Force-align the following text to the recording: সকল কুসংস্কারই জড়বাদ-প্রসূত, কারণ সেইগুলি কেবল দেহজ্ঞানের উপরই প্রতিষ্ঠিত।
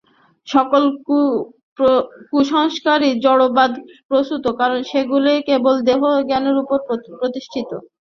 সকল 0.47 0.83
কুসংস্কারই 2.29 3.11
জড়বাদ-প্রসূত, 3.25 4.45
কারণ 4.59 4.79
সেইগুলি 4.89 5.33
কেবল 5.47 5.75
দেহজ্ঞানের 5.87 6.55
উপরই 6.63 6.83
প্রতিষ্ঠিত। 7.19 7.69